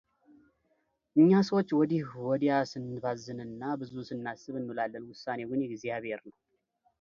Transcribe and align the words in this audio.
እኛ 1.19 1.31
ሰዎች 1.49 1.69
ወዲህ 1.79 2.01
ወዲያ 2.27 2.53
ስንባዝንና 2.71 3.61
ብዙ 3.81 3.93
ስናስብ 4.09 4.53
እንውላለን 4.61 5.07
ውሳኔው 5.11 5.49
ግን 5.51 5.63
የእግዚአብሔር 5.65 6.19
ነው፡፡ 6.27 6.35